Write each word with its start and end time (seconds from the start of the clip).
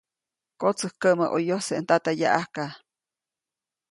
Kotsäjkäʼmä 0.59 1.25
ʼo 1.31 1.37
yojse 1.49 1.75
ndata 1.83 2.11
yaʼajka. 2.19 2.63